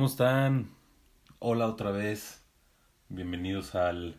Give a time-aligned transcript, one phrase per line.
[0.00, 0.70] ¿Cómo están?
[1.40, 2.42] Hola otra vez.
[3.10, 4.18] Bienvenidos al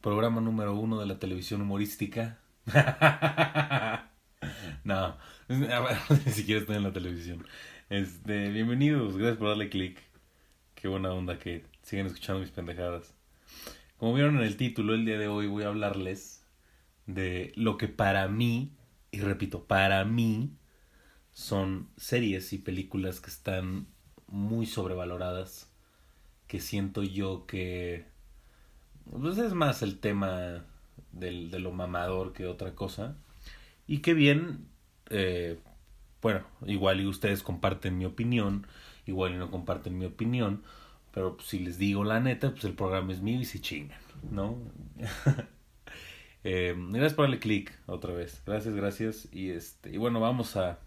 [0.00, 2.38] programa número uno de la televisión humorística.
[4.84, 5.18] no,
[5.48, 7.46] ni siquiera estoy en la televisión.
[7.90, 10.00] Este, bienvenidos, gracias por darle click.
[10.74, 13.14] Qué buena onda que sigan escuchando mis pendejadas.
[13.98, 16.46] Como vieron en el título, el día de hoy voy a hablarles
[17.04, 18.72] de lo que para mí,
[19.10, 20.56] y repito, para mí,
[21.32, 23.88] son series y películas que están
[24.28, 25.70] muy sobrevaloradas,
[26.46, 28.06] que siento yo que
[29.10, 30.64] pues es más el tema
[31.12, 33.16] del, de lo mamador que otra cosa.
[33.86, 34.68] Y que bien,
[35.10, 35.58] eh,
[36.20, 38.66] bueno, igual y ustedes comparten mi opinión,
[39.06, 40.62] igual y no comparten mi opinión,
[41.12, 43.98] pero si les digo la neta, pues el programa es mío y se chingan,
[44.30, 44.58] ¿no?
[46.44, 49.28] eh, gracias por darle clic otra vez, gracias, gracias.
[49.32, 50.78] Y este, y bueno, vamos a,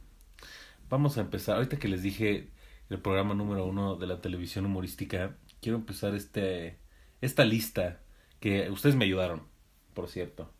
[0.90, 1.56] vamos a empezar.
[1.56, 2.50] Ahorita que les dije
[2.92, 6.78] el programa número uno de la televisión humorística, quiero empezar este,
[7.22, 8.02] esta lista
[8.42, 9.44] que ustedes me ayudaron,
[9.94, 10.52] por cierto.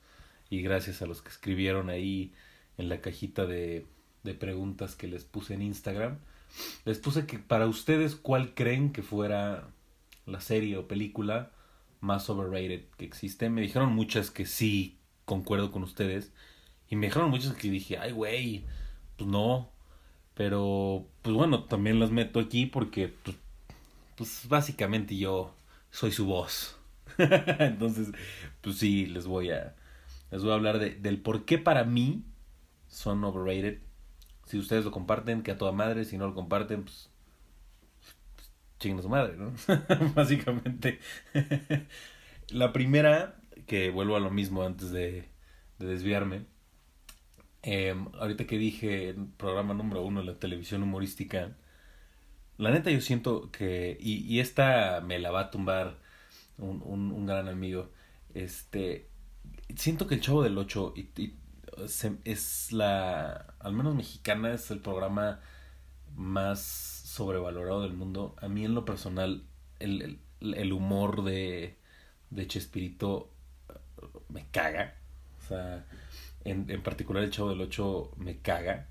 [0.50, 2.34] Y gracias a los que escribieron ahí
[2.78, 3.86] en la cajita de,
[4.24, 6.20] de preguntas que les puse en Instagram.
[6.86, 9.68] Les puse que para ustedes cuál creen que fuera
[10.26, 11.52] la serie o película
[12.00, 13.50] más overrated que existe.
[13.50, 16.32] Me dijeron muchas que sí, concuerdo con ustedes.
[16.90, 18.66] Y me dijeron muchas que dije, ay, güey,
[19.18, 19.71] pues no.
[20.42, 23.38] Pero, pues bueno, también las meto aquí porque, pues,
[24.18, 25.54] pues básicamente yo
[25.92, 26.80] soy su voz.
[27.60, 28.08] Entonces,
[28.62, 29.76] pues sí, les voy a,
[30.32, 32.24] les voy a hablar de, del por qué para mí
[32.88, 33.82] son overrated.
[34.48, 36.06] Si ustedes lo comparten, que a toda madre.
[36.06, 37.12] Si no lo comparten, pues,
[38.80, 39.54] pues su madre, ¿no?
[40.16, 41.00] Básicamente.
[42.50, 43.36] La primera,
[43.68, 45.30] que vuelvo a lo mismo antes de,
[45.78, 46.48] de desviarme,
[47.64, 51.56] eh, ahorita que dije programa número uno de la televisión humorística,
[52.58, 55.98] la neta yo siento que, y, y esta me la va a tumbar
[56.58, 57.90] un, un, un gran amigo,
[58.34, 59.10] este,
[59.76, 61.36] siento que el Chavo del Ocho y, y,
[61.88, 65.40] se, es la, al menos mexicana, es el programa
[66.16, 68.36] más sobrevalorado del mundo.
[68.42, 69.44] A mí en lo personal,
[69.80, 71.78] el, el, el humor de,
[72.30, 73.32] de Chespirito
[74.30, 74.96] me caga.
[75.40, 75.86] O sea,
[76.46, 78.88] en, en particular el Chavo del Ocho me caga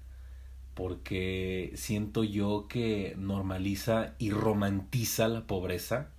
[0.75, 6.10] porque siento yo que normaliza y romantiza la pobreza.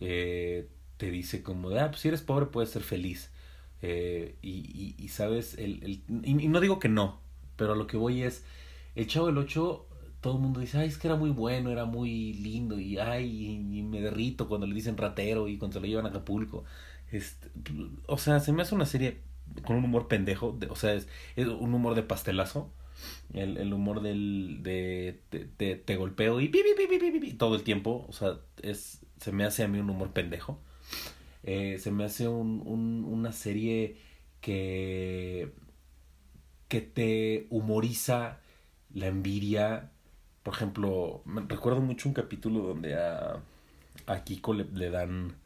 [0.00, 3.30] Eh, te dice como ah, pues si eres pobre puedes ser feliz.
[3.82, 6.04] Eh, y, y, y, sabes, el, el y,
[6.44, 7.20] y, no digo que no,
[7.56, 8.44] pero a lo que voy es,
[8.94, 9.86] el Chavo del Ocho,
[10.20, 13.58] todo el mundo dice, ay, es que era muy bueno, era muy lindo, y ay,
[13.76, 16.64] y, me derrito cuando le dicen ratero y cuando se lo llevan a Acapulco.
[17.10, 17.50] Este,
[18.06, 19.20] o sea, se me hace una serie
[19.64, 22.70] con un humor pendejo, de, o sea, es, es, un humor de pastelazo.
[23.32, 27.62] El, el humor del de, de, de, te golpeo y pi, pi, pi, todo el
[27.62, 28.06] tiempo.
[28.08, 30.60] O sea, es, se me hace a mí un humor pendejo.
[31.42, 33.96] Eh, se me hace un, un, una serie
[34.40, 35.52] que,
[36.68, 38.38] que te humoriza
[38.94, 39.90] la envidia.
[40.42, 43.42] Por ejemplo, recuerdo mucho un capítulo donde a,
[44.06, 45.36] a Kiko le, le dan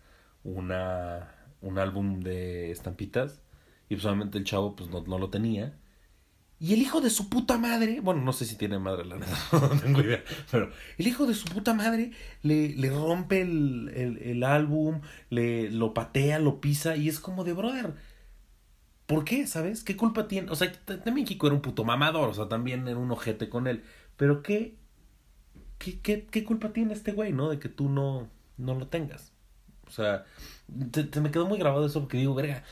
[0.45, 3.41] una, un álbum de estampitas
[3.89, 5.79] y pues obviamente el chavo pues no, no, lo tenía.
[6.61, 9.37] Y el hijo de su puta madre, bueno, no sé si tiene madre, la neta,
[9.53, 12.11] no tengo idea, pero el hijo de su puta madre
[12.43, 15.01] le, le rompe el, el, el, álbum,
[15.31, 17.95] le lo patea, lo pisa y es como de brother.
[19.07, 19.47] ¿Por qué?
[19.47, 19.85] ¿Sabes?
[19.85, 20.51] ¿Qué culpa tiene?
[20.51, 23.67] O sea, también Kiko era un puto mamador, o sea, también era un ojete con
[23.67, 23.83] él.
[24.19, 24.77] Pero ¿qué,
[25.79, 27.49] qué, qué, qué culpa tiene este güey, no?
[27.49, 28.29] De que tú no,
[28.59, 29.33] no lo tengas.
[29.87, 30.27] O sea,
[30.93, 32.65] te, te me quedó muy grabado eso porque digo, verga,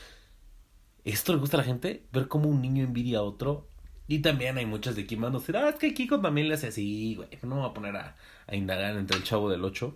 [1.11, 2.03] ¿esto le gusta a la gente?
[2.11, 3.67] Ver cómo un niño envidia a otro.
[4.07, 7.15] Y también hay muchas de aquí mandando ah, es que Kiko también le hace así,
[7.15, 7.29] güey.
[7.43, 8.15] No me voy a poner a,
[8.47, 9.95] a indagar entre el chavo del 8.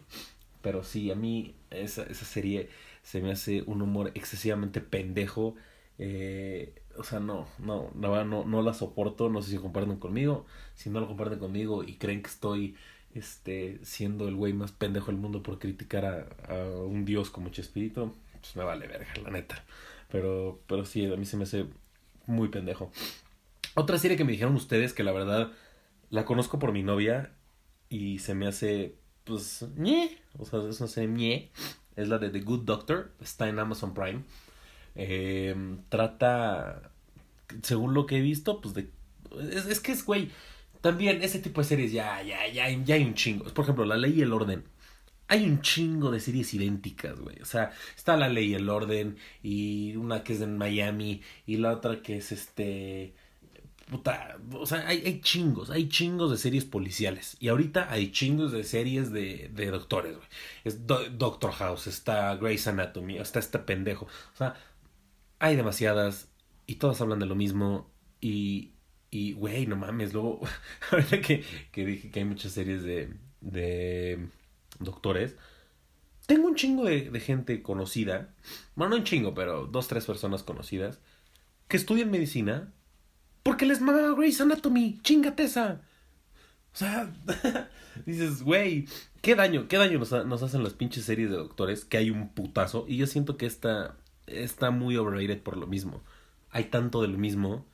[0.61, 2.69] Pero sí, a mí esa, esa serie
[3.03, 5.55] se me hace un humor excesivamente pendejo.
[5.97, 9.29] Eh, o sea, no, no, no, no, no la soporto.
[9.29, 10.45] No sé si comparten conmigo.
[10.75, 12.75] Si no lo comparten conmigo y creen que estoy
[13.13, 17.49] este, siendo el güey más pendejo del mundo por criticar a, a un dios como
[17.49, 19.63] Chespirito, pues me vale verga, la neta.
[20.11, 21.65] Pero, pero sí, a mí se me hace
[22.27, 22.91] muy pendejo.
[23.75, 25.51] Otra serie que me dijeron ustedes que la verdad
[26.09, 27.33] la conozco por mi novia
[27.89, 30.17] y se me hace, pues, ñe.
[30.37, 31.51] O sea, es una serie ñe.
[31.95, 33.13] Es la de The Good Doctor.
[33.21, 34.23] Está en Amazon Prime.
[34.95, 35.55] Eh,
[35.89, 36.91] trata,
[37.63, 38.89] según lo que he visto, pues de...
[39.39, 40.29] Es, es que es, güey,
[40.81, 43.45] también ese tipo de series ya, ya, ya, ya hay un chingo.
[43.45, 44.65] Por ejemplo, La Ley y el Orden
[45.31, 47.41] hay un chingo de series idénticas, güey.
[47.41, 51.55] O sea, está La Ley y el Orden y una que es en Miami y
[51.55, 53.15] la otra que es este
[53.89, 57.37] puta, o sea, hay, hay chingos, hay chingos de series policiales.
[57.39, 60.27] Y ahorita hay chingos de series de, de doctores, güey.
[60.65, 64.07] Es Doctor House, está Grey's Anatomy, está este pendejo.
[64.33, 64.55] O sea,
[65.39, 66.27] hay demasiadas
[66.67, 67.89] y todas hablan de lo mismo.
[68.19, 68.73] Y,
[69.09, 70.41] y güey, no mames, luego,
[70.91, 74.27] ahorita que, que dije que hay muchas series de, de
[74.83, 75.35] doctores,
[76.25, 78.33] tengo un chingo de, de gente conocida,
[78.75, 80.99] bueno, no un chingo, pero dos, tres personas conocidas,
[81.67, 82.71] que estudian medicina
[83.43, 84.99] porque les mama Grey's Anatomy.
[85.01, 85.81] Chingate esa.
[86.73, 87.11] O sea,
[88.05, 88.87] dices, güey,
[89.21, 92.29] qué daño, qué daño nos, nos, hacen las pinches series de doctores, que hay un
[92.29, 92.85] putazo.
[92.87, 93.97] Y yo siento que esta
[94.27, 96.03] está muy overrated por lo mismo.
[96.51, 97.65] Hay tanto de lo mismo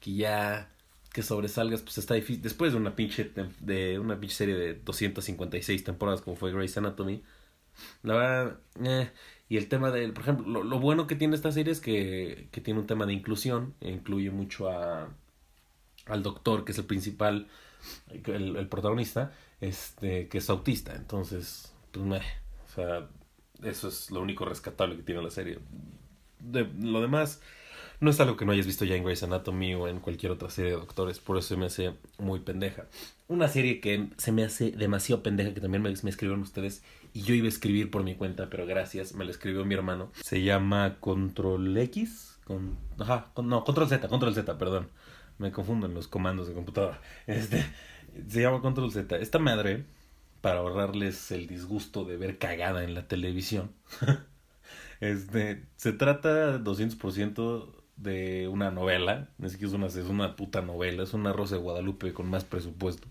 [0.00, 0.73] que ya
[1.14, 2.42] que sobresalgas, pues está difícil.
[2.42, 3.30] Después de una pinche,
[3.60, 7.22] de una pinche serie de 256 temporadas como fue Grey's Anatomy,
[8.02, 9.10] la verdad, eh,
[9.48, 12.60] y el tema del, por ejemplo, lo, bueno que tiene esta serie es que, que
[12.60, 15.08] tiene un tema de inclusión, e incluye mucho a,
[16.06, 17.46] al doctor, que es el principal,
[18.26, 20.96] el, el protagonista, este, que es autista.
[20.96, 23.08] Entonces, pues, me, o sea,
[23.62, 25.60] eso es lo único rescatable que tiene la serie.
[26.40, 27.40] De, lo demás,
[28.04, 30.50] no es algo que no hayas visto ya en Grey's Anatomy o en cualquier otra
[30.50, 32.84] serie de doctores, por eso se me hace muy pendeja.
[33.26, 36.84] Una serie que se me hace demasiado pendeja, que también me, me escribieron ustedes,
[37.14, 40.12] y yo iba a escribir por mi cuenta, pero gracias, me la escribió mi hermano.
[40.22, 44.88] Se llama Control X, con, ajá, no, Control Z, Control Z, perdón.
[45.38, 47.00] Me confundo en los comandos de computadora.
[47.26, 47.64] Este,
[48.28, 49.16] se llama Control Z.
[49.16, 49.86] Esta madre,
[50.42, 53.72] para ahorrarles el disgusto de ver cagada en la televisión,
[55.00, 59.28] este, se trata 200% de una novela.
[59.42, 62.44] Es que es una, es una puta novela, es una Rosa de Guadalupe con más
[62.44, 63.08] presupuesto.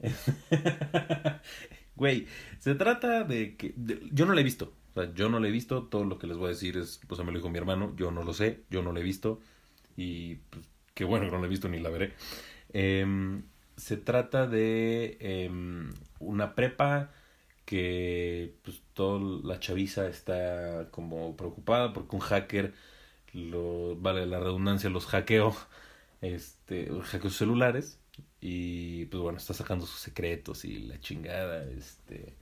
[1.94, 2.26] Güey,
[2.58, 3.74] se trata de que.
[4.10, 4.72] yo no la he visto.
[4.94, 5.84] O sea, yo no la he visto.
[5.84, 7.00] Todo lo que les voy a decir es.
[7.06, 7.94] Pues me lo dijo mi hermano.
[7.96, 8.62] Yo no lo sé.
[8.70, 9.40] Yo no la he visto.
[9.96, 12.14] Y pues, qué bueno que no la he visto ni la veré.
[12.72, 13.06] Eh,
[13.76, 15.50] se trata de eh,
[16.18, 17.10] una prepa
[17.64, 22.74] que pues toda la chaviza está como preocupada porque un hacker
[23.32, 25.56] lo vale la redundancia los hackeó
[26.20, 27.98] este hackeó sus celulares
[28.40, 32.36] y pues bueno, está sacando sus secretos y la chingada, este,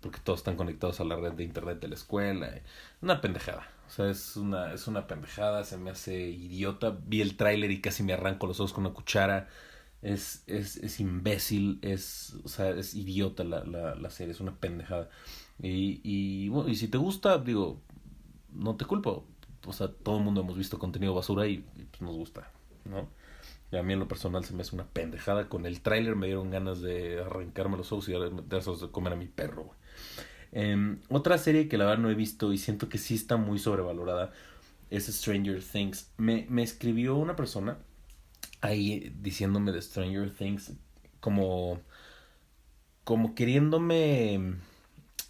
[0.00, 2.50] porque todos están conectados a la red de internet de la escuela.
[3.02, 3.68] Una pendejada.
[3.86, 6.96] O sea, es una, es una pendejada, se me hace idiota.
[7.06, 9.48] Vi el tráiler y casi me arranco los ojos con una cuchara.
[10.02, 14.56] Es, es, es imbécil, es, o sea, es idiota la, la, la serie, es una
[14.56, 15.10] pendejada.
[15.62, 17.82] Y, y, bueno, y si te gusta, digo,
[18.52, 19.26] no te culpo.
[19.66, 21.58] O sea, todo el mundo hemos visto contenido basura y,
[21.90, 22.50] pues nos gusta,
[22.84, 23.08] ¿no?
[23.72, 25.48] Y a mí en lo personal se me hace una pendejada.
[25.48, 29.26] Con el tráiler me dieron ganas de arrancarme los ojos y de comer a mi
[29.26, 29.70] perro.
[30.52, 33.58] Eh, otra serie que la verdad no he visto y siento que sí está muy
[33.60, 34.32] sobrevalorada
[34.90, 36.10] es Stranger Things.
[36.16, 37.78] Me, me escribió una persona
[38.60, 40.72] ahí diciéndome de Stranger Things
[41.20, 41.80] como,
[43.04, 44.56] como queriéndome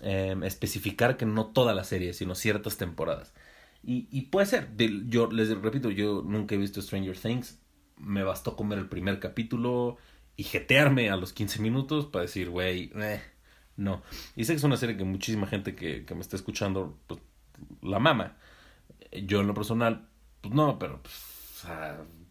[0.00, 3.32] eh, especificar que no toda la serie, sino ciertas temporadas.
[3.82, 4.70] Y, y puede ser,
[5.08, 7.58] yo les repito, yo nunca he visto Stranger Things,
[7.96, 9.96] me bastó comer el primer capítulo
[10.36, 13.22] y jetearme a los 15 minutos para decir, güey, eh,
[13.76, 14.02] no.
[14.36, 17.20] Y sé que es una serie que muchísima gente que, que me está escuchando, pues,
[17.82, 18.36] la mama.
[19.24, 20.08] Yo en lo personal,
[20.40, 21.66] pues no, pero, pues,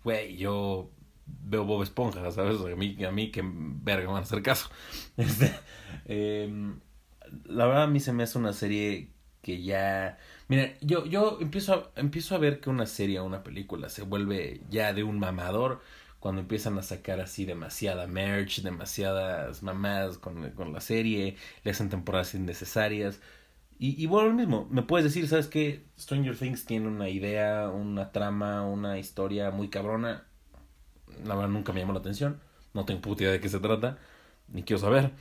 [0.03, 0.91] güey, yo
[1.25, 2.59] veo Bob Esponja, ¿sabes?
[2.59, 4.69] A mí, a mí que verga me van a hacer caso.
[5.17, 5.53] Este,
[6.05, 6.79] em,
[7.45, 9.09] la verdad a mí se me hace una serie
[9.41, 10.17] que ya
[10.47, 14.01] Mira, yo, yo empiezo, a, empiezo a ver que una serie o una película se
[14.03, 15.81] vuelve ya de un mamador
[16.19, 21.89] cuando empiezan a sacar así demasiada merch, demasiadas mamadas con, con la serie, le hacen
[21.89, 23.21] temporadas innecesarias.
[23.79, 25.85] Y, y bueno, lo mismo, me puedes decir, ¿sabes qué?
[25.99, 30.25] Stranger Things tiene una idea, una trama, una historia muy cabrona.
[31.25, 32.39] La verdad nunca me llamó la atención,
[32.73, 33.97] no tengo puta idea de qué se trata,
[34.47, 35.11] ni quiero saber.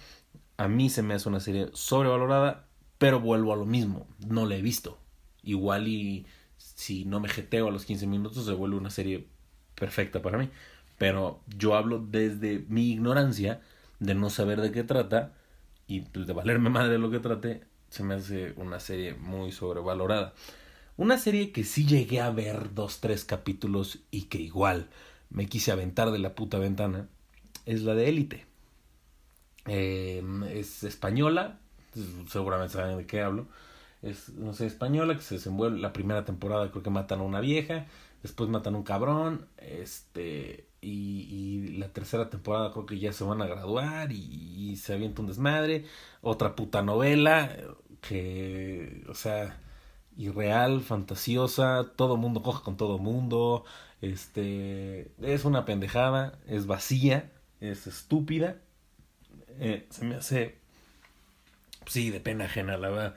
[0.59, 2.68] A mí se me hace una serie sobrevalorada,
[2.99, 4.99] pero vuelvo a lo mismo, no la he visto
[5.43, 6.27] igual y
[6.57, 9.27] si no me jeteo a los 15 minutos se vuelve una serie
[9.75, 10.51] perfecta para mí.
[10.99, 13.61] Pero yo hablo desde mi ignorancia
[14.01, 15.33] de no saber de qué trata
[15.87, 19.53] y pues, de valerme madre de lo que trate, se me hace una serie muy
[19.53, 20.35] sobrevalorada.
[20.97, 24.89] Una serie que sí llegué a ver dos, tres capítulos y que igual
[25.31, 27.09] me quise aventar de la puta ventana
[27.67, 28.47] es la de Élite.
[29.67, 31.61] Eh, es española,
[32.29, 33.47] seguramente saben de qué hablo
[34.03, 37.41] es, no sé, española, que se desenvuelve la primera temporada, creo que matan a una
[37.41, 37.87] vieja,
[38.23, 43.25] después matan a un cabrón, este, y, y la tercera temporada creo que ya se
[43.25, 45.87] van a graduar y, se avienta un desmadre,
[46.23, 47.57] otra puta novela,
[48.01, 49.61] que, o sea,
[50.17, 53.65] irreal, fantasiosa, todo mundo coja con todo mundo,
[54.01, 58.59] Este, es una pendejada, es vacía, es estúpida.
[59.61, 60.58] Eh, se me hace,
[61.89, 63.17] sí, de pena ajena, la verdad.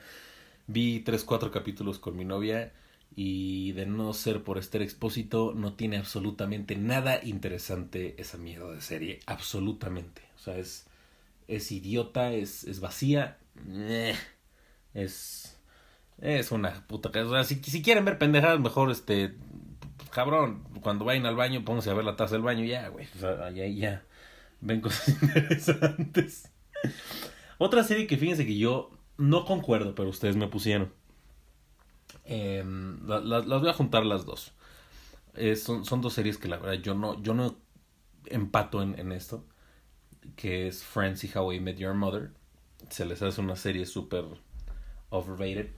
[0.68, 2.74] Vi tres, cuatro capítulos con mi novia
[3.16, 8.82] y de no ser por Esther Expósito no tiene absolutamente nada interesante esa mierda de
[8.82, 10.22] serie, absolutamente.
[10.36, 10.86] O sea, es,
[11.48, 13.38] es idiota, es, es vacía,
[13.70, 14.16] eh,
[14.94, 15.58] es,
[16.22, 17.10] es una puta...
[17.10, 19.36] O sea, si, si quieren ver pendejadas, mejor este
[20.12, 23.08] cabrón, cuando vayan al baño, pónganse a ver la taza del baño, ya, güey.
[23.16, 24.04] O sea, ya, ya.
[24.62, 26.50] Ven cosas interesantes.
[27.64, 30.92] Otra serie que fíjense que yo no concuerdo, pero ustedes me pusieron.
[32.26, 34.54] Em, las voy a juntar las dos.
[35.64, 37.56] son, son, dos series que la verdad yo no, yo no
[38.26, 39.46] empato en, en esto.
[40.36, 42.32] Que es Friends y How I Met Your Mother.
[42.90, 44.26] Se les hace una serie súper
[45.12, 45.70] overrated.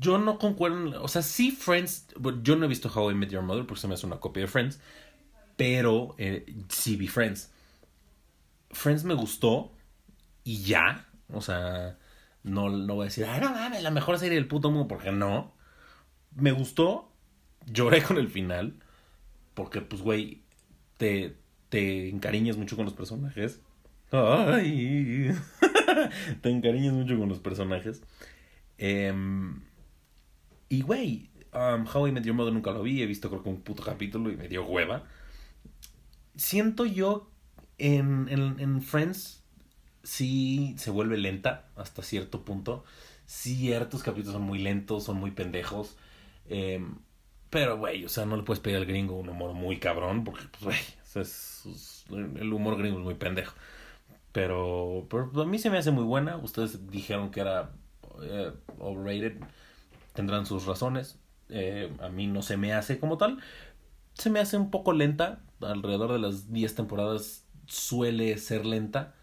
[0.00, 2.08] Yo no concuerdo, o sea, sí Friends,
[2.42, 4.40] yo no he visto How I Met Your Mother porque se me hace una copia
[4.40, 4.80] de Friends,
[5.56, 7.52] pero eh, sí vi Friends.
[8.70, 9.72] Friends me gustó
[10.44, 11.98] y ya, o sea,
[12.42, 15.12] no, no voy a decir, ay, no mames, la mejor serie del puto mundo, porque
[15.12, 15.54] no.
[16.34, 17.12] Me gustó,
[17.66, 18.76] lloré con el final,
[19.54, 20.42] porque pues, güey,
[20.96, 21.36] te,
[21.68, 23.60] te encariñas mucho con los personajes.
[24.12, 25.32] Ay,
[26.42, 28.02] te encariñas mucho con los personajes.
[28.78, 29.12] Eh,
[30.68, 33.48] y, güey, um, How I Met Your Mother nunca lo vi, he visto creo que
[33.48, 35.04] un puto capítulo y me dio hueva.
[36.36, 37.30] Siento yo
[37.80, 39.42] en, en, en Friends
[40.02, 42.84] sí se vuelve lenta hasta cierto punto.
[43.26, 45.96] Ciertos capítulos son muy lentos, son muy pendejos.
[46.48, 46.96] Em,
[47.50, 50.44] pero, güey, o sea, no le puedes pedir al gringo un humor muy cabrón, porque,
[50.60, 51.64] pues,
[52.08, 53.54] güey, el humor gringo es muy pendejo.
[54.32, 56.36] Pero, pero, a mí se me hace muy buena.
[56.36, 57.70] Ustedes dijeron que era
[58.22, 59.38] eh, overrated
[60.14, 61.18] tendrán sus razones.
[61.48, 63.38] Eh, a mí no se me hace como tal.
[64.14, 65.40] Se me hace un poco lenta.
[65.60, 69.14] Alrededor de las 10 temporadas suele ser lenta.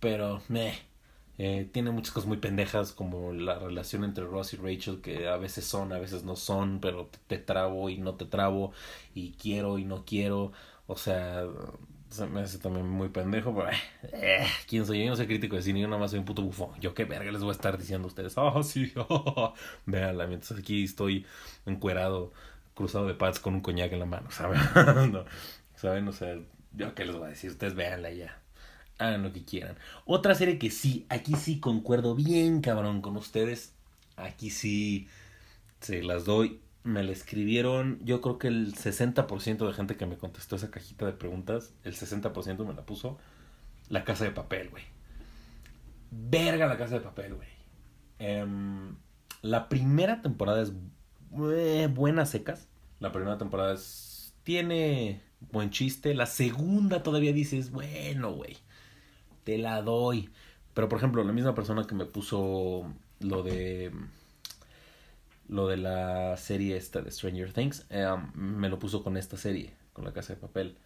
[0.00, 0.74] Pero, meh.
[1.38, 5.38] Eh, tiene muchas cosas muy pendejas como la relación entre Ross y Rachel que a
[5.38, 8.72] veces son, a veces no son, pero te trabo y no te trabo
[9.14, 10.52] y quiero y no quiero.
[10.86, 11.44] O sea,
[12.10, 13.70] se me hace también muy pendejo, pero
[14.12, 15.02] eh, ¿quién soy?
[15.02, 16.78] Yo no soy crítico de cine, yo nada más soy un puto bufón.
[16.80, 18.34] Yo qué verga les voy a estar diciendo a ustedes.
[18.42, 19.54] Oh, sí, oh,
[19.86, 21.26] véanla, mientras aquí estoy
[21.64, 22.32] encuerado,
[22.74, 24.60] cruzado de pads con un coñac en la mano, ¿saben?
[25.74, 26.06] ¿Saben?
[26.08, 26.36] O sea,
[26.74, 28.40] yo qué les voy a decir, ustedes véanla ya.
[28.98, 29.76] Hagan lo que quieran.
[30.04, 33.74] Otra serie que sí, aquí sí concuerdo bien cabrón con ustedes.
[34.16, 35.08] Aquí sí
[35.80, 40.16] se las doy me la escribieron, yo creo que el 60% de gente que me
[40.16, 43.18] contestó esa cajita de preguntas, el 60% me la puso
[43.88, 44.84] la casa de papel, güey.
[46.10, 47.48] Verga la casa de papel, güey.
[48.18, 48.96] Em,
[49.42, 50.72] la primera temporada es
[51.52, 52.68] eh, buena secas.
[53.00, 56.14] La primera temporada es, tiene buen chiste.
[56.14, 58.56] La segunda todavía dices, bueno, güey,
[59.44, 60.30] te la doy.
[60.74, 62.86] Pero por ejemplo, la misma persona que me puso
[63.20, 63.92] lo de
[65.48, 69.74] lo de la serie esta de Stranger Things, eh, me lo puso con esta serie,
[69.92, 70.76] con La Casa de Papel.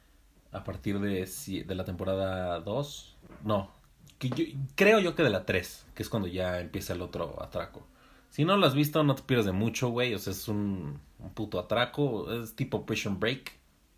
[0.52, 1.28] A partir de,
[1.66, 3.70] de la temporada 2, no,
[4.18, 4.44] que yo,
[4.74, 7.86] creo yo que de la 3, que es cuando ya empieza el otro atraco.
[8.30, 10.14] Si no lo has visto, no te pierdas de mucho, güey.
[10.14, 12.32] O sea, es un, un puto atraco.
[12.32, 13.52] Es tipo Prison Break,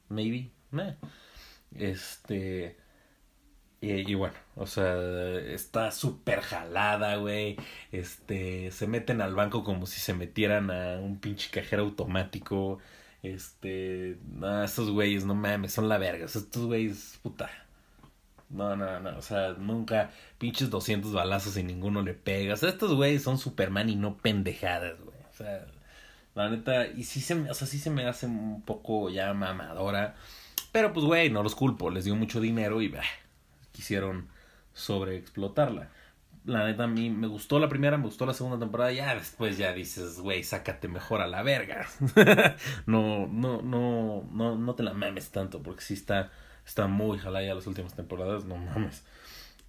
[0.08, 0.50] maybe.
[1.76, 2.76] Este
[3.80, 4.96] y, bueno, o sea,
[5.38, 7.56] está súper jalada, güey.
[7.92, 12.78] Este, se meten al banco como si se metieran a un pinche cajero automático.
[13.22, 16.24] Este, no, estos güeyes, no mames, son la verga.
[16.26, 17.50] estos güeyes, puta.
[18.48, 22.54] No, no, no, o sea, nunca pinches 200 balazos y ninguno le pega.
[22.54, 25.18] O sea, estos güeyes son Superman y no pendejadas, güey.
[25.30, 25.66] O sea,
[26.38, 29.34] la neta, y sí se me, o sea, sí se me hace un poco ya
[29.34, 30.14] mamadora.
[30.70, 33.02] Pero pues, güey, no los culpo, les dio mucho dinero y bah,
[33.72, 34.28] quisieron
[34.72, 35.88] sobreexplotarla.
[36.44, 38.92] La neta, a mí me gustó la primera, me gustó la segunda temporada.
[38.92, 41.88] Ya después ya dices, güey, sácate mejor a la verga.
[42.86, 46.30] no, no, no, no, no te la mames tanto, porque sí está,
[46.64, 49.04] está muy jalaya las últimas temporadas, no mames.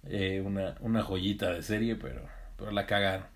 [0.04, 2.22] Eh, una, una joyita de serie, pero,
[2.56, 3.26] pero la cagaron.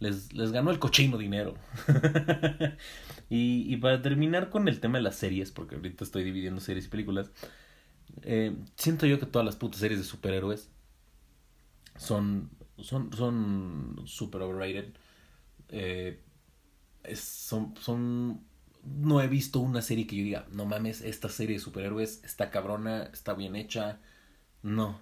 [0.00, 1.54] Les, les ganó el cochino dinero.
[3.30, 6.86] y, y para terminar con el tema de las series, porque ahorita estoy dividiendo series
[6.86, 7.30] y películas.
[8.22, 10.70] Eh, siento yo que todas las putas series de superhéroes
[11.96, 14.94] son, son, son super overrated.
[15.68, 16.20] Eh,
[17.14, 18.44] son, son,
[18.84, 22.50] no he visto una serie que yo diga, no mames, esta serie de superhéroes está
[22.50, 24.00] cabrona, está bien hecha.
[24.62, 25.00] No.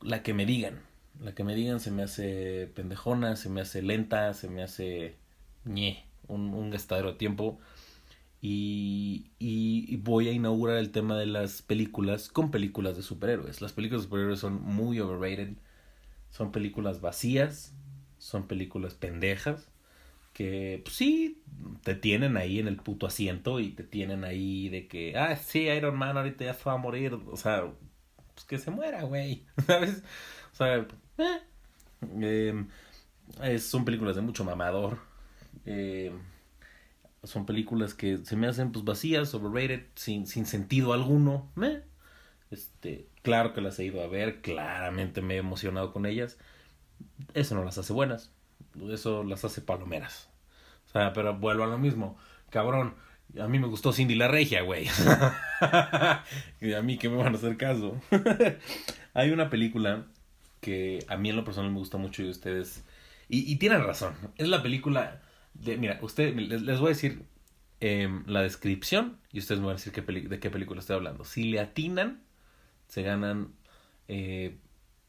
[0.00, 0.82] La que me digan.
[1.20, 5.16] La que me digan se me hace pendejona, se me hace lenta, se me hace
[5.64, 7.58] ñe, un, un gastadero de tiempo.
[8.40, 13.60] Y, y, voy a inaugurar el tema de las películas con películas de superhéroes.
[13.60, 15.54] Las películas de superhéroes son muy overrated.
[16.30, 17.74] Son películas vacías.
[18.18, 19.68] Son películas pendejas.
[20.34, 21.42] Que pues, sí,
[21.82, 25.62] te tienen ahí en el puto asiento y te tienen ahí de que, ah, sí,
[25.62, 27.14] Iron Man ahorita ya se va a morir.
[27.14, 27.64] O sea,
[28.34, 29.44] pues que se muera, güey.
[29.66, 30.04] ¿Sabes?
[30.52, 30.86] O sea,
[32.20, 32.54] eh,
[33.58, 34.98] son películas de mucho mamador.
[35.66, 36.12] Eh,
[37.24, 41.50] son películas que se me hacen pues vacías, overrated, sin, sin sentido alguno.
[42.50, 46.38] Este, claro que las he ido a ver, claramente me he emocionado con ellas.
[47.34, 48.30] Eso no las hace buenas.
[48.90, 50.28] Eso las hace palomeras.
[50.86, 52.16] O sea, pero vuelvo a lo mismo.
[52.50, 52.94] Cabrón,
[53.38, 54.86] a mí me gustó Cindy la Regia, güey.
[56.60, 58.00] y a mí que me van a hacer caso.
[59.14, 60.06] Hay una película
[60.60, 62.84] que a mí en lo personal me gusta mucho y ustedes...
[63.28, 64.14] Y, y tienen razón.
[64.36, 65.20] Es la película
[65.78, 67.22] mira, usted, les, voy a decir
[67.80, 71.24] em, la descripción y ustedes me van a decir qué de qué película estoy hablando.
[71.24, 72.22] Si le atinan,
[72.88, 73.52] se ganan
[74.08, 74.56] eh,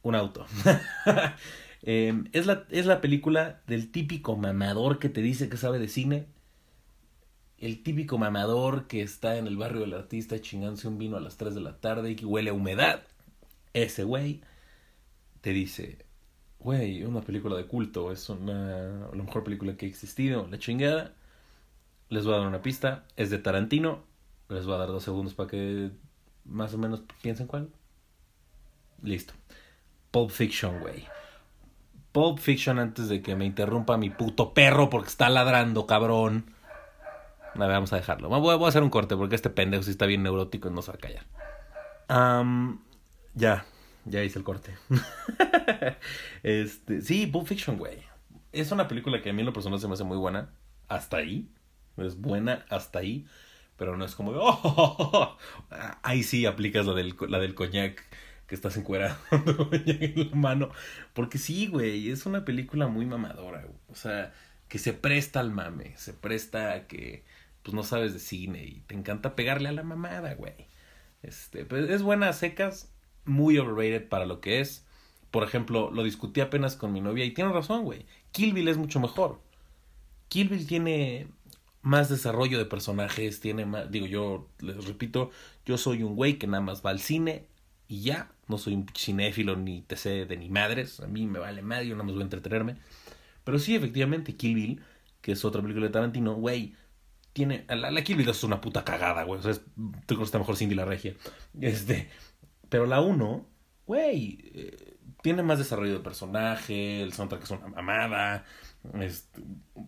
[0.01, 0.45] un auto.
[1.81, 5.87] Em, es, la, es la película del típico mamador que te dice que sabe de
[5.87, 6.25] cine.
[7.57, 11.37] El típico mamador que está en el barrio del artista chingándose un vino a las
[11.37, 13.03] 3 de la tarde y que huele a humedad.
[13.71, 14.41] Ese güey
[15.41, 16.05] te dice,
[16.59, 21.13] güey, una película de culto, es una, la mejor película que ha existido, la chingada.
[22.09, 24.03] Les voy a dar una pista, es de Tarantino,
[24.49, 25.91] les voy a dar dos segundos para que
[26.45, 27.69] más o menos piensen cuál.
[29.01, 29.33] Listo.
[30.11, 31.05] Pulp Fiction, güey.
[32.11, 36.51] Pulp Fiction antes de que me interrumpa mi puto perro porque está ladrando, cabrón.
[37.53, 38.29] A ver, vamos a dejarlo.
[38.29, 40.91] Voy a, hacer un corte porque este pendejo sí está bien neurótico y no se
[40.93, 41.25] callar.
[43.35, 43.65] ya,
[44.09, 44.75] ya hice el corte.
[46.43, 47.97] este, sí, Pulp Fiction, güey.
[48.51, 50.49] Es una película que a mí en lo personal se me hace muy buena.
[50.87, 51.49] Hasta ahí.
[51.97, 53.27] Es buena hasta ahí.
[53.77, 55.37] Pero no es como de, oh,
[56.03, 58.03] ahí sí aplicas la del, la del coñac
[58.47, 59.15] que estás encuerado
[59.71, 60.69] en la mano.
[61.13, 64.33] Porque sí, güey, es una película muy mamadora, O sea,
[64.67, 67.23] que se presta al mame, se presta a que,
[67.63, 70.67] pues no sabes de cine y te encanta pegarle a la mamada, güey.
[71.21, 72.91] Este, pues es buena a secas,
[73.29, 74.85] muy overrated para lo que es.
[75.31, 78.05] Por ejemplo, lo discutí apenas con mi novia y tiene razón, güey.
[78.31, 79.41] Kill Bill es mucho mejor.
[80.27, 81.27] Kill Bill tiene
[81.81, 85.31] más desarrollo de personajes, tiene más, digo yo, les repito,
[85.65, 87.45] yo soy un güey que nada más va al cine
[87.87, 91.39] y ya, no soy un cinéfilo ni te sé de ni madres, a mí me
[91.39, 92.75] vale madre, yo nada más voy a entretenerme.
[93.43, 94.81] Pero sí, efectivamente, Kill Bill,
[95.21, 96.75] que es otra película de Tarantino, güey,
[97.33, 99.61] tiene, la, Kill Bill es una puta cagada, güey, o sea, es,
[100.05, 101.15] te mejor Cindy la Regia.
[101.59, 102.09] Este,
[102.69, 103.45] pero la 1,
[103.85, 108.45] güey, eh, tiene más desarrollo de personaje, el soundtrack es una mamada.
[108.93, 109.41] Este,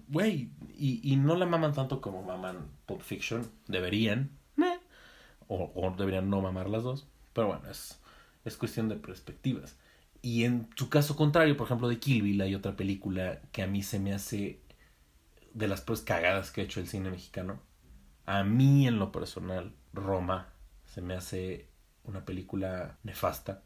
[0.08, 3.50] güey, y, y no la maman tanto como maman Pulp Fiction.
[3.68, 4.38] Deberían.
[5.48, 7.08] O, o, deberían no mamar las dos.
[7.34, 8.00] Pero bueno, es,
[8.46, 9.78] es cuestión de perspectivas.
[10.22, 13.68] Y en su caso contrario, por ejemplo, de Kill Bill, hay otra película que a
[13.68, 14.62] mí se me hace
[15.54, 17.60] de las cagadas que ha hecho el cine mexicano.
[18.26, 20.54] A mí, en lo personal, Roma
[20.86, 21.71] se me hace
[22.04, 23.64] una película nefasta.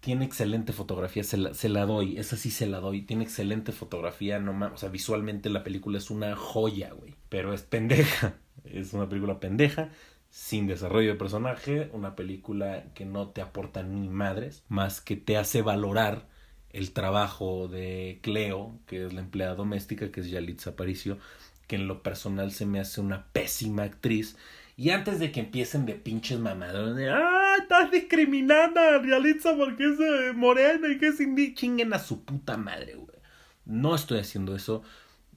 [0.00, 3.02] Tiene excelente fotografía, se la, se la doy, esa sí se la doy.
[3.02, 7.14] Tiene excelente fotografía, no o sea, visualmente la película es una joya, güey.
[7.28, 9.90] Pero es pendeja, es una película pendeja,
[10.30, 15.36] sin desarrollo de personaje, una película que no te aporta ni madres, más que te
[15.36, 16.26] hace valorar
[16.70, 21.18] el trabajo de Cleo, que es la empleada doméstica, que es Yalitza Aparicio,
[21.66, 24.36] que en lo personal se me hace una pésima actriz
[24.76, 29.84] y antes de que empiecen de pinches mamados, de, ah, estás discriminando a Realitza porque
[29.84, 31.54] es eh, morena y que es indígena.
[31.54, 33.18] Chinguen a su puta madre, güey.
[33.64, 34.82] No estoy haciendo eso.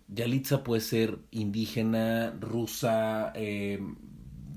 [0.08, 3.80] Yalitza puede ser indígena, rusa, eh,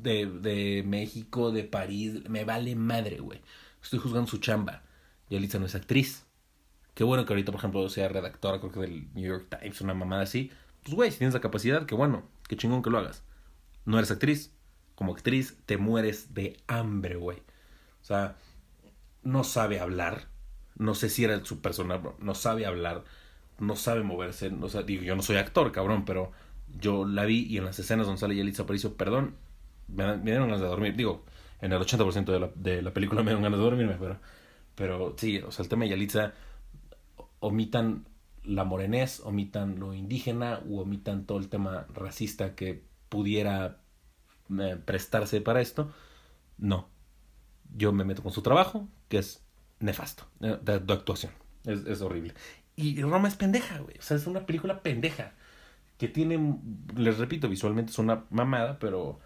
[0.02, 2.28] de, de México, de París.
[2.28, 3.40] Me vale madre, güey.
[3.82, 4.82] Estoy juzgando su chamba.
[5.30, 6.24] Yalitza no es actriz.
[6.94, 9.94] Qué bueno que ahorita, por ejemplo, sea redactora, creo que del New York Times, una
[9.94, 10.50] mamada así.
[10.82, 12.24] Pues, güey, si tienes la capacidad, qué bueno.
[12.48, 13.22] Qué chingón que lo hagas.
[13.84, 14.52] No eres actriz
[14.98, 17.40] como actriz te mueres de hambre, güey.
[18.08, 18.36] Sea,
[19.22, 20.28] no sabe hablar.
[20.76, 23.04] No sé si era su personaje, no sabe hablar,
[23.58, 24.48] no sabe moverse.
[24.62, 26.32] O sea, digo, yo no soy actor, cabrón, pero
[26.80, 29.34] yo la vi y en las escenas donde sale Yalitza Aparicio, perdón,
[29.88, 30.96] me, dieron ganas de dormir.
[30.96, 31.24] Digo,
[31.60, 34.18] en el 80% de la, de la película me dieron ganas de dormirme, pero,
[34.74, 36.32] pero sí, o sea, el tema de Yalitza,
[37.40, 38.06] omitan
[38.42, 43.82] la morenés, omitan lo indígena, u omitan todo el tema racista que pudiera
[44.86, 45.92] prestarse para esto.
[46.56, 46.88] No.
[47.76, 49.42] Yo me meto con su trabajo, que es
[49.80, 51.32] nefasto, eh, de, actuación.
[51.64, 52.34] Es, es, horrible.
[52.76, 53.96] Y Roma es pendeja, güey.
[53.98, 55.34] O sea, es una película pendeja.
[55.98, 56.58] que tiene,
[56.96, 59.18] les repito, visualmente es una mamada, pero,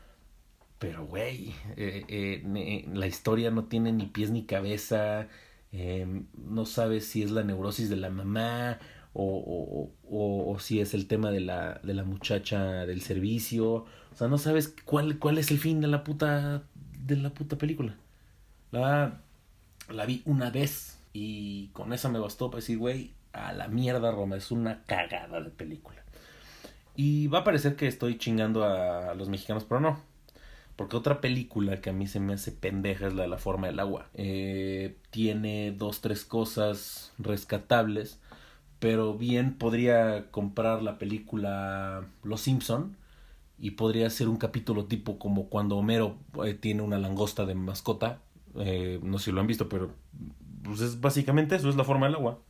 [0.78, 5.28] pero, güey, eh, eh, la historia no tiene ni pies ni cabeza,
[5.70, 8.78] eh, no sabes si es la neurosis de la mamá
[9.12, 14.16] o, o, o, si es el tema de la, de la muchacha del servicio, o
[14.16, 17.96] sea, no sabes cuál, cuál es el fin de la puta, de la puta película.
[18.72, 19.20] La,
[19.88, 24.10] la vi una vez y con esa me bastó para decir, güey, a la mierda
[24.10, 26.02] Roma, es una cagada de película.
[26.96, 30.00] Y va a parecer que estoy chingando a los mexicanos, pero no.
[30.76, 33.66] Porque otra película que a mí se me hace pendeja es la de la forma
[33.66, 34.08] del agua.
[34.14, 38.20] Eh, tiene dos, tres cosas rescatables.
[38.78, 42.96] Pero bien podría comprar la película Los Simpson.
[43.58, 48.20] Y podría ser un capítulo tipo como cuando Homero eh, tiene una langosta de mascota.
[48.56, 49.94] Eh, no sé si lo han visto, pero
[50.62, 52.40] pues es básicamente eso, es la forma del agua.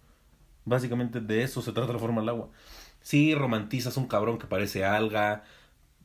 [0.64, 2.50] Básicamente de eso se trata la forma del agua.
[3.00, 5.44] Sí, romantizas un cabrón que parece alga.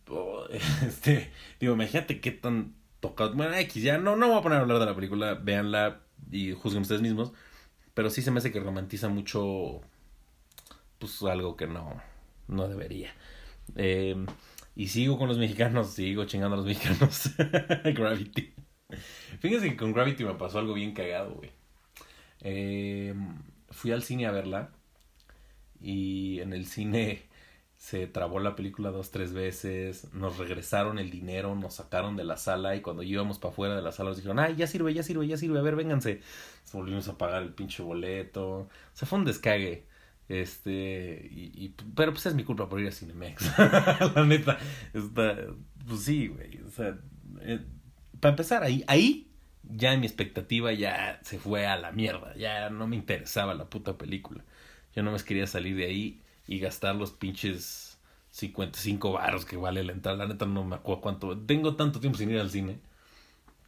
[0.87, 3.33] este, digo, imagínate qué tan tocado.
[3.35, 5.35] Bueno, X, ya no, no voy a poner a hablar de la película.
[5.35, 7.33] Véanla y juzguen ustedes mismos.
[7.93, 9.81] Pero sí se me hace que romantiza mucho.
[10.99, 12.01] Pues algo que no,
[12.47, 13.13] no debería.
[13.75, 14.25] Eh,
[14.75, 17.31] y sigo con los mexicanos, sigo chingando a los mexicanos.
[17.83, 18.53] Gravity.
[19.39, 21.51] Fíjense que con Gravity me pasó algo bien cagado, güey.
[22.41, 23.13] Eh,
[23.69, 24.69] fui al cine a verla
[25.81, 27.23] y en el cine
[27.77, 32.37] se trabó la película dos, tres veces, nos regresaron el dinero, nos sacaron de la
[32.37, 35.03] sala y cuando íbamos para afuera de la sala nos dijeron, ay, ya sirve, ya
[35.03, 36.21] sirve, ya sirve, a ver, vénganse.
[36.73, 38.49] volvimos a pagar el pinche boleto.
[38.49, 39.85] O sea, fue un descague.
[40.29, 43.57] Este, y, pero pues es mi culpa por ir a Cinemex.
[44.15, 44.57] la neta,
[44.93, 45.37] está,
[45.87, 46.61] pues sí, güey.
[46.63, 46.97] O sea,
[47.41, 47.59] eh,
[48.19, 49.27] para empezar, ahí, ahí
[49.63, 52.35] ya mi expectativa ya se fue a la mierda.
[52.35, 54.43] Ya no me interesaba la puta película.
[54.95, 57.99] Yo no me quería salir de ahí y gastar los pinches
[58.31, 60.17] 55 baros que vale la entrada.
[60.17, 61.37] La neta no me acuerdo cuánto.
[61.37, 62.79] Tengo tanto tiempo sin ir al cine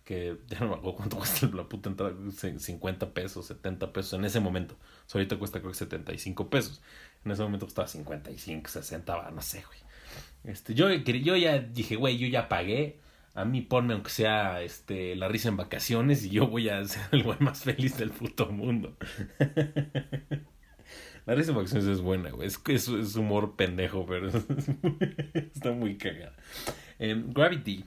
[0.06, 2.14] que ya no me acuerdo cuánto cuesta la puta entrada.
[2.58, 4.76] 50 pesos, 70 pesos en ese momento.
[5.14, 6.82] ahorita cuesta creo que 75 pesos.
[7.26, 9.80] En ese momento costaba 55, 60 no sé, güey.
[10.46, 13.00] Este, yo, yo ya dije, güey, yo ya pagué.
[13.36, 17.04] A mí ponme aunque sea este, la risa en vacaciones y yo voy a ser
[17.12, 18.98] el güey más feliz del puto mundo.
[21.26, 22.48] La risa de vacaciones es buena, güey.
[22.48, 24.30] Es, es, es humor pendejo, pero
[25.54, 26.36] está muy cagada.
[26.98, 27.86] Em, Gravity.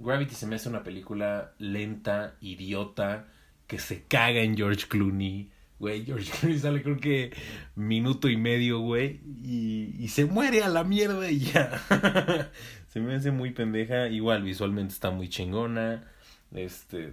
[0.00, 3.28] Gravity se me hace una película lenta, idiota,
[3.68, 5.48] que se caga en George Clooney.
[5.78, 7.32] Güey, George Clooney sale creo que
[7.76, 11.82] minuto y medio, güey, y, y se muere a la mierda y ya.
[12.96, 14.08] se me hace muy pendeja.
[14.08, 16.10] Igual visualmente está muy chingona.
[16.52, 17.12] Este,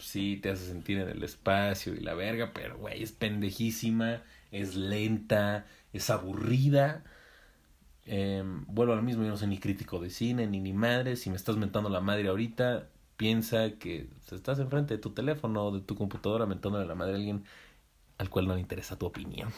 [0.00, 4.76] sí, te hace sentir en el espacio y la verga, pero güey, es pendejísima es
[4.76, 7.02] lenta, es aburrida.
[8.04, 11.16] Eh, vuelvo a lo mismo, yo no soy ni crítico de cine, ni ni madre.
[11.16, 15.72] Si me estás mentando la madre ahorita, piensa que estás enfrente de tu teléfono o
[15.72, 17.44] de tu computadora mentándole la madre a alguien
[18.18, 19.50] al cual no le interesa tu opinión.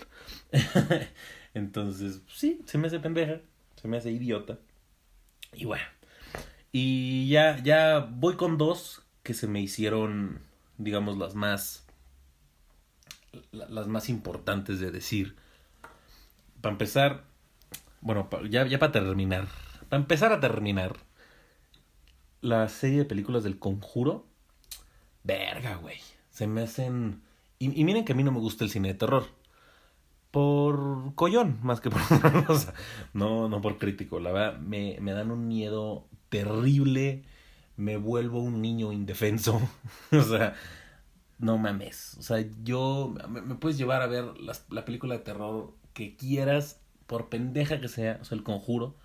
[1.52, 3.42] Entonces, sí, se me hace pendeja,
[3.76, 4.59] se me hace idiota.
[5.53, 5.85] Y bueno,
[6.73, 10.41] y ya, ya voy con dos que se me hicieron,
[10.77, 11.89] digamos, las más
[13.53, 15.37] las más importantes de decir.
[16.61, 17.25] Para empezar,
[18.01, 19.49] bueno, ya, ya para terminar,
[19.89, 20.97] para empezar a terminar,
[22.41, 24.27] la serie de películas del conjuro,
[25.25, 25.99] verga, güey,
[26.31, 27.23] se me hacen...
[27.61, 29.27] Y, miren que a mí no me gusta el cine de terror.
[30.31, 32.01] Por collón, más que por
[33.14, 34.21] No, no por crítico.
[34.21, 37.25] La verdad, me, me dan un miedo terrible.
[37.77, 39.61] Me vuelvo un niño indefenso.
[40.12, 40.55] o sea,
[41.38, 42.17] no mames.
[42.19, 43.14] O sea, yo.
[43.29, 44.27] Me, puedes llevar a ver
[44.69, 48.97] la película de terror que quieras, por pendeja que sea, o sea, el conjuro.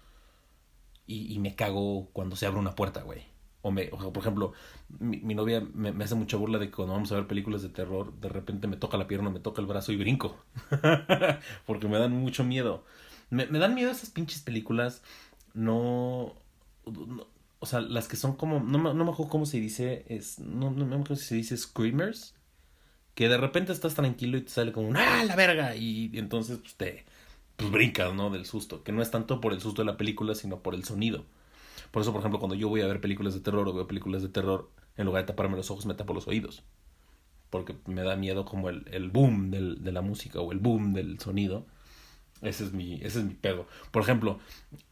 [1.08, 3.33] Y, y me cago cuando se abre una puerta, güey.
[3.64, 4.54] O, me, o por ejemplo,
[5.00, 7.70] mi, mi novia me, hace mucha burla de que cuando vamos a ver películas de
[7.70, 10.38] terror, de repente me toca la pierna, me toca el brazo y brinco.
[11.66, 12.84] Porque me dan mucho miedo.
[13.32, 15.02] Me, me dan miedo esas pinches películas.
[15.56, 16.36] No,
[16.86, 17.26] no,
[17.60, 20.70] o sea, las que son como, no, no me acuerdo cómo se dice, es, no,
[20.70, 22.36] no me acuerdo si se dice screamers,
[23.16, 25.74] que de repente estás tranquilo y te sale como, ¡ah, la verga!
[25.76, 27.06] Y, entonces pues, te,
[27.56, 28.30] pues brincas, ¿no?
[28.30, 30.84] Del susto, que no es tanto por el susto de la película, sino por el
[30.84, 31.26] sonido.
[31.94, 34.24] Por eso, por ejemplo, cuando yo voy a ver películas de terror o veo películas
[34.24, 36.64] de terror, en lugar de taparme los ojos, me tapo los oídos.
[37.50, 40.94] Porque me da miedo como el, el boom del, de la música o el boom
[40.94, 41.66] del sonido.
[42.42, 43.68] Ese es mi, ese es mi pedo.
[43.92, 44.40] Por ejemplo,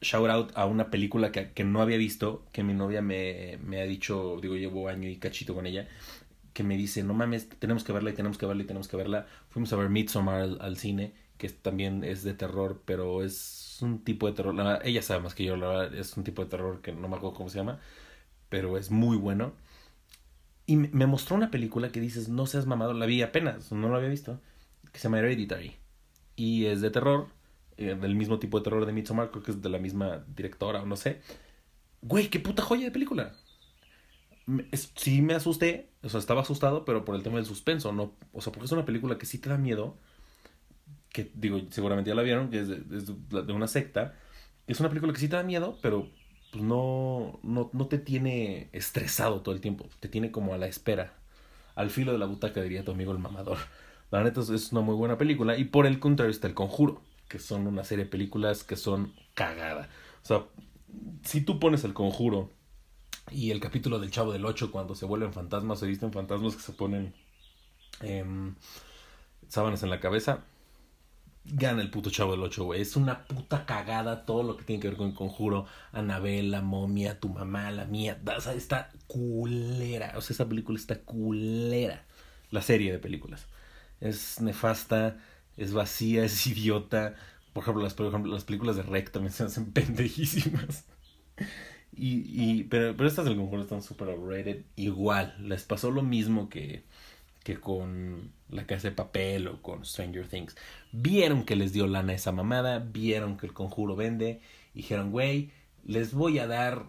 [0.01, 3.81] shout out a una película que, que no había visto, que mi novia me, me
[3.81, 5.87] ha dicho, digo, llevo año y cachito con ella,
[6.53, 8.97] que me dice, no mames, tenemos que verla y tenemos que verla y tenemos que
[8.97, 9.27] verla.
[9.49, 13.33] Fuimos a ver Midsommar al, al cine, que también es de terror, pero es
[13.81, 14.55] es un tipo de terror.
[14.83, 17.15] ella sabe más que yo, la verdad, es un tipo de terror que no me
[17.15, 17.79] acuerdo cómo se llama,
[18.49, 19.53] pero es muy bueno.
[20.67, 23.97] Y me mostró una película que dices, no seas mamado, la vi apenas, no la
[23.97, 24.39] había visto,
[24.91, 25.75] que se llama Hereditary.
[26.35, 27.27] Y es de terror,
[27.77, 30.83] eh, del mismo tipo de terror de Midsommar, creo que es de la misma directora
[30.83, 31.21] o no sé.
[32.01, 33.35] Güey, qué puta joya de película.
[34.95, 38.41] sí me asusté, o sea, estaba asustado, pero por el tema del suspenso, no, o
[38.41, 39.97] sea, porque es una película que sí te da miedo,
[41.11, 44.15] que digo, seguramente ya la vieron, que es de, una secta,
[44.67, 46.09] es una película que sí te da miedo, pero
[46.51, 50.67] pues no, no, no te tiene estresado todo el tiempo, te tiene como a la
[50.67, 51.13] espera,
[51.75, 53.57] al filo de la butaca, diría tu amigo el mamador.
[54.11, 57.39] La neta es una muy buena película, y por el contrario está El Conjuro, que
[57.39, 59.89] son una serie de películas que son cagada.
[60.21, 60.45] O sea,
[61.23, 62.51] si tú pones El Conjuro
[63.31, 66.61] y el capítulo del Chavo del Ocho cuando se vuelven fantasmas, se visten fantasmas que
[66.61, 67.13] se ponen
[68.01, 68.25] eh,
[69.47, 70.43] sábanas en la cabeza,
[71.45, 72.81] gana el puto chavo del 8, güey.
[72.81, 75.65] Es una puta cagada todo lo que tiene que ver con el conjuro.
[75.91, 78.19] Anabel, la momia, tu mamá, la mía.
[78.37, 80.13] O sea, está culera.
[80.17, 82.05] O sea, esa película está culera.
[82.51, 83.47] La serie de películas.
[83.99, 85.17] Es nefasta,
[85.57, 87.15] es vacía, es idiota.
[87.53, 90.85] Por ejemplo, las, por ejemplo, las películas de Rec también se hacen pendejísimas.
[91.93, 94.65] Y, y, pero, pero estas del conjuro están súper overrated.
[94.75, 96.85] Igual, les pasó lo mismo que
[97.43, 100.55] que con La Casa de Papel o con Stranger Things.
[100.91, 104.41] Vieron que les dio lana esa mamada, vieron que el conjuro vende,
[104.73, 105.51] dijeron, güey,
[105.83, 106.85] les voy a dar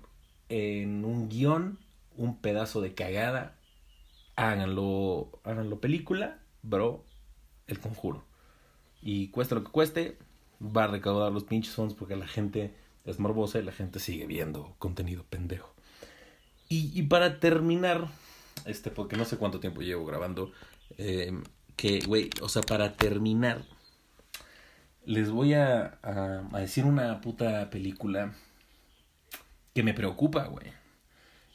[0.48, 1.78] en un guion
[2.16, 3.56] un pedazo de cagada,
[4.36, 7.04] háganlo, háganlo película, bro,
[7.66, 8.24] el conjuro.
[9.00, 10.18] Y cueste lo que cueste,
[10.60, 14.26] va a recaudar los pinches fondos porque la gente es morbosa y la gente sigue
[14.26, 15.74] viendo contenido pendejo.
[16.68, 18.08] Y, y para terminar,
[18.64, 20.52] este, porque no sé cuánto tiempo llevo grabando,
[20.98, 21.32] eh,
[21.76, 23.64] que, güey, o sea, para terminar,
[25.04, 28.34] les voy a, a, decir una puta película
[29.74, 30.66] que me preocupa, güey.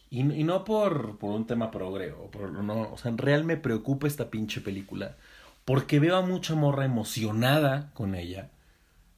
[0.09, 3.43] Y, y, no por, por un tema progre o por no, o sea, en real
[3.43, 5.17] me preocupa esta pinche película.
[5.65, 8.51] Porque veo a mucha morra emocionada con ella.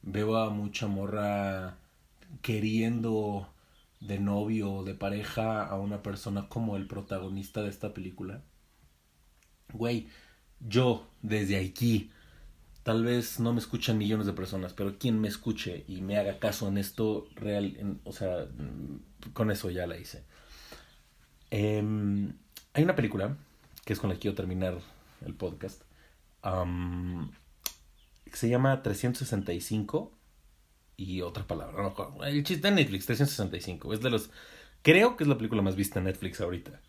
[0.01, 1.77] Veo a mucha morra
[2.41, 3.47] queriendo
[3.99, 8.43] de novio o de pareja a una persona como el protagonista de esta película.
[9.73, 10.07] Güey,
[10.59, 12.11] yo desde aquí,
[12.83, 16.39] tal vez no me escuchan millones de personas, pero quien me escuche y me haga
[16.39, 18.47] caso en esto real, o sea,
[19.33, 20.23] con eso ya la hice.
[21.51, 22.33] Em,
[22.73, 23.37] hay una película,
[23.85, 24.79] que es con la que quiero terminar
[25.25, 25.83] el podcast,
[28.25, 30.18] que se llama 365
[30.99, 31.81] y otra palabra.
[31.81, 33.93] No, el chiste de Netflix, 365.
[33.93, 34.31] Es de los.
[34.81, 36.81] Creo que es la película más vista en Netflix ahorita.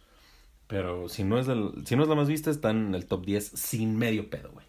[0.67, 1.47] Pero si no es,
[1.87, 4.67] si no es la más vista, está en el top 10 sin medio pedo, güey.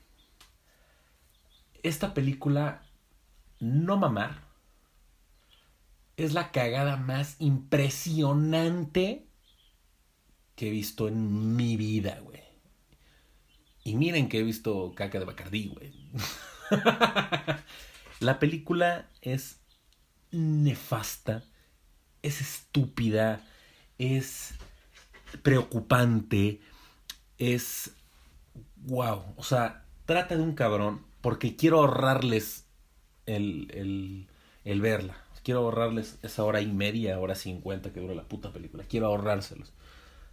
[1.82, 2.84] Esta película,
[3.60, 4.44] no mamar,
[6.18, 9.26] es la cagada más impresionante
[10.56, 12.42] que he visto en mi vida, güey.
[13.84, 15.92] Y miren que he visto caca de Bacardí, güey.
[18.20, 19.60] La película es
[20.32, 21.44] nefasta,
[22.22, 23.42] es estúpida,
[23.98, 24.56] es
[25.44, 26.62] preocupante,
[27.38, 27.92] es
[28.78, 29.24] wow.
[29.38, 32.66] O sea, trata de un cabrón porque quiero ahorrarles
[33.26, 34.28] el, el,
[34.64, 35.18] el verla.
[35.44, 38.84] Quiero ahorrarles esa hora y media, hora cincuenta que dura la puta película.
[38.88, 39.74] Quiero ahorrárselos.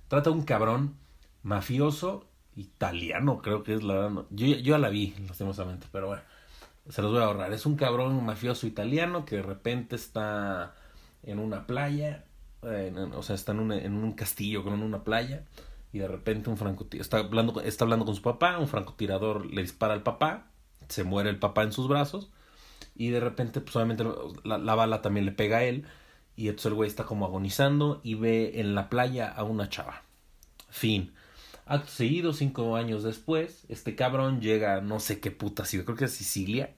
[0.09, 0.97] Trata de un cabrón
[1.43, 6.23] mafioso italiano, creo que es la Yo, yo ya la vi, lastimosamente, pero bueno
[6.89, 7.53] se los voy a ahorrar.
[7.53, 10.75] Es un cabrón mafioso italiano que de repente está
[11.23, 12.25] en una playa,
[12.63, 15.45] o sea, está en un, en un castillo con una playa
[15.93, 19.63] y de repente un francotirador está hablando, está hablando con su papá, un francotirador le
[19.63, 20.51] dispara al papá,
[20.89, 22.31] se muere el papá en sus brazos
[22.95, 24.05] y de repente pues obviamente
[24.45, 25.87] la, la bala también le pega a él
[26.37, 30.03] y entonces el güey está como agonizando y ve en la playa a una chava.
[30.71, 31.13] Fin.
[31.67, 36.05] Acto seguido, cinco años después, este cabrón llega, no sé qué puta ciudad, creo que
[36.07, 36.75] es Sicilia.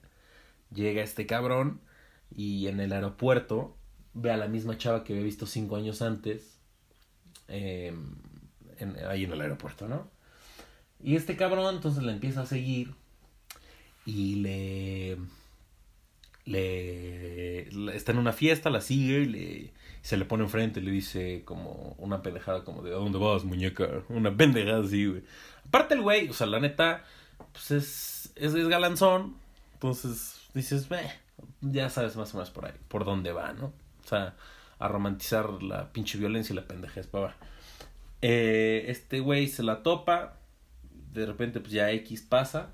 [0.73, 1.81] Llega este cabrón
[2.35, 3.77] y en el aeropuerto
[4.13, 6.59] ve a la misma chava que había visto cinco años antes.
[7.47, 8.15] Em,
[9.07, 10.09] ahí en el aeropuerto, ¿no?
[11.03, 12.93] Y este cabrón entonces la empieza a seguir
[14.05, 15.17] y le,
[16.45, 20.91] le, está en una fiesta, la sigue y le se le pone enfrente y le
[20.91, 24.03] dice como una pendejada como de ¿a dónde vas, muñeca?
[24.09, 25.23] Una pendejada así, güey.
[25.67, 27.05] Aparte el güey, o sea, la neta,
[27.51, 29.35] pues es, es, galanzón.
[29.73, 30.87] Entonces dices,
[31.61, 33.73] ya sabes más o menos por ahí, por dónde va, ¿no?
[34.03, 34.35] O sea,
[34.79, 37.09] a romantizar la pinche violencia y la pendejez,
[38.21, 40.37] eh, este güey se la topa,
[41.13, 42.73] de repente pues ya X pasa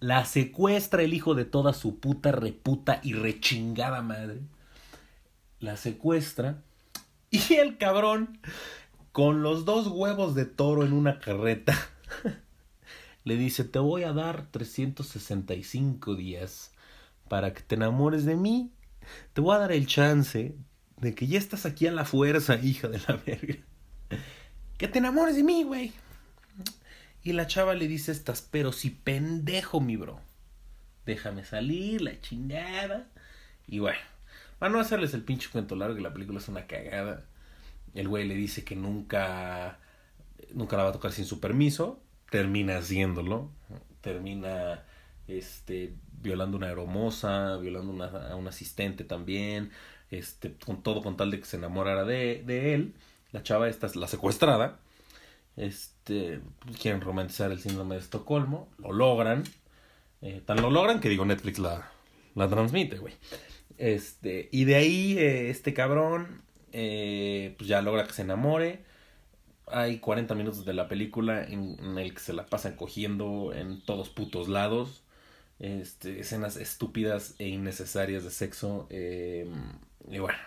[0.00, 4.40] la secuestra el hijo de toda su puta reputa y rechingada madre.
[5.58, 6.62] La secuestra
[7.30, 8.38] y el cabrón
[9.12, 11.74] con los dos huevos de toro en una carreta
[13.24, 16.72] le dice, te voy a dar 365 días
[17.28, 18.72] para que te enamores de mí.
[19.32, 20.56] Te voy a dar el chance
[20.98, 23.56] de que ya estás aquí a la fuerza, hija de la verga.
[24.78, 25.92] Que te enamores de mí, güey.
[27.22, 30.20] Y la chava le dice estas, pero si pendejo, mi bro.
[31.04, 33.08] Déjame salir, la chingada.
[33.66, 33.98] Y bueno,
[34.58, 37.24] para no hacerles el pinche cuento largo, que la película es una cagada.
[37.94, 39.78] El güey le dice que nunca,
[40.52, 43.50] nunca la va a tocar sin su permiso termina haciéndolo,
[44.00, 44.84] termina
[45.28, 49.70] este violando una hermosa, violando una, a un asistente también,
[50.10, 52.94] este, con todo con tal de que se enamorara de, de él.
[53.32, 54.78] La chava esta es la secuestrada.
[55.56, 56.40] Este,
[56.80, 59.44] quieren romantizar el síndrome de Estocolmo, lo logran.
[60.22, 61.90] Eh, tan lo logran que digo Netflix la,
[62.34, 63.14] la transmite, güey.
[63.78, 68.86] Este, y de ahí eh, este cabrón eh, pues ya logra que se enamore
[69.66, 74.08] hay 40 minutos de la película en, el que se la pasan cogiendo en todos
[74.08, 75.02] putos lados.
[75.58, 78.86] Este, escenas estúpidas e innecesarias de sexo.
[78.90, 79.46] Eh,
[80.10, 80.38] y bueno,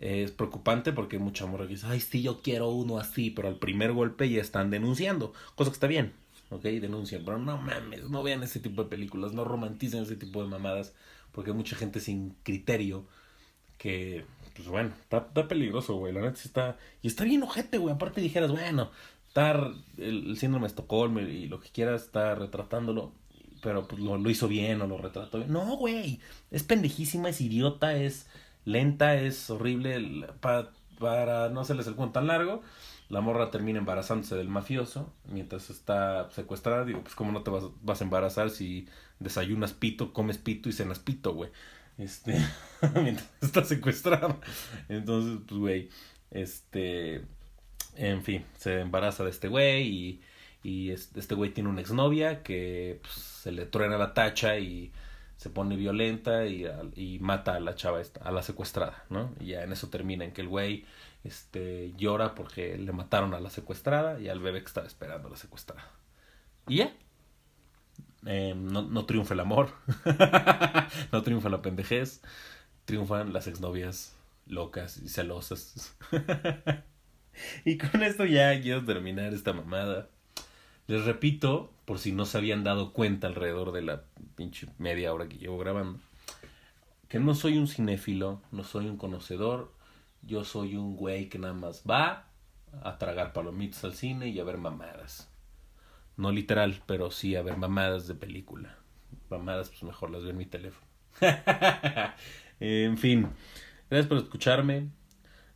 [0.00, 3.92] es preocupante porque mucha morra dice, ay, sí, yo quiero uno así, pero al primer
[3.92, 6.12] golpe ya están denunciando, cosa que está bien,
[6.50, 6.62] ¿ok?
[6.62, 10.48] Denuncian, pero no mames, no vean ese tipo de películas, no romanticen ese tipo de
[10.48, 10.94] mamadas,
[11.32, 13.06] porque hay mucha gente sin criterio
[13.78, 14.24] que
[14.58, 16.12] pues bueno, está, está peligroso, güey.
[16.12, 16.76] La neta está.
[17.00, 17.94] Y está bien ojete, güey.
[17.94, 18.90] Aparte dijeras, bueno,
[19.28, 23.12] estar el, síndrome de Estocolmo y lo que quieras, está retratándolo.
[23.62, 25.52] Pero pues lo, lo hizo bien o lo retrató bien.
[25.52, 26.20] No, güey.
[26.50, 28.26] Es pendejísima, es idiota, es
[28.64, 30.26] lenta, es horrible.
[30.40, 32.62] Para, para no hacerles el cuento tan largo,
[33.08, 36.84] la morra termina embarazándose del mafioso mientras está secuestrada.
[36.84, 40.72] Digo, pues, ¿cómo no te vas, vas a embarazar si desayunas pito, comes pito y
[40.72, 41.50] cenas pito, güey?
[41.96, 42.38] Este,
[42.94, 44.40] mientras está secuestrado.
[44.88, 45.88] Entonces, pues, güey,
[46.30, 47.22] este,
[47.96, 50.22] en fin, se embaraza de este güey y,
[50.62, 54.92] y este güey tiene una exnovia que pues, se le truena la tacha y
[55.38, 59.34] se pone violenta y, mata a la chava esta, a la secuestrada, ¿no?
[59.40, 60.84] Y ya en eso termina en que el güey
[61.24, 65.30] este, llora porque le mataron a la secuestrada y al bebé que estaba esperando a
[65.30, 65.82] la secuestrada.
[66.66, 66.92] Y ya,
[68.26, 69.70] eh, no, no, triunfa el amor,
[71.12, 72.20] no triunfa la pendejez,
[72.84, 75.96] triunfan las exnovias locas y celosas.
[77.64, 80.10] y con esto ya quiero terminar esta mamada.
[80.88, 84.04] Les repito, por si no se habían dado cuenta alrededor de la
[84.36, 86.00] pinche media hora que llevo grabando,
[87.08, 89.70] que no soy un cinéfilo, no soy un conocedor,
[90.22, 92.24] yo soy un güey que nada más va
[92.82, 95.28] a tragar palomitas al cine y a ver mamadas.
[96.16, 98.78] No literal, pero sí a ver mamadas de película.
[99.28, 100.86] Mamadas, pues mejor las veo en mi teléfono.
[102.60, 103.28] en fin,
[103.90, 104.88] gracias por escucharme.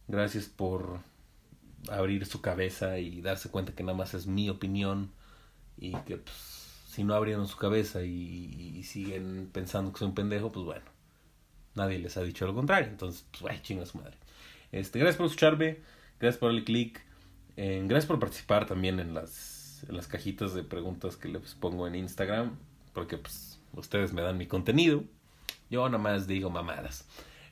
[0.09, 1.01] Gracias por
[1.91, 5.11] abrir su cabeza y darse cuenta que nada más es mi opinión
[5.77, 6.37] y que pues,
[6.89, 10.85] si no abrieron su cabeza y, siguen pensando que soy un pendejo, pues bueno,
[11.75, 12.89] nadie les ha dicho lo contrario.
[12.89, 14.17] Entonces, pues, chinga su madre.
[14.73, 15.79] Este, gracias por escucharme,
[16.19, 17.01] gracias por el click,
[17.57, 21.87] eh, gracias por participar también en las en las cajitas de preguntas que les pongo
[21.87, 22.57] en Instagram,
[22.93, 25.05] porque pues ustedes me dan mi contenido.
[25.71, 27.07] Yo nada más digo mamadas.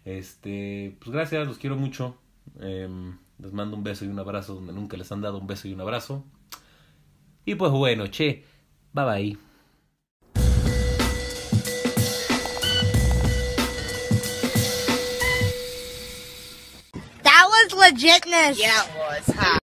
[0.05, 2.17] Este, pues gracias, los quiero mucho.
[2.61, 5.69] Em, les mando un beso y un abrazo donde nunca les han dado un beso
[5.69, 6.25] y un abrazo.
[7.45, 8.45] Y pues bueno, che,
[8.93, 9.37] bye bye.
[17.23, 18.59] That was legitness.
[18.59, 19.59] Yeah, it was, huh?